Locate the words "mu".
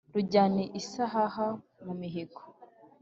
1.83-1.93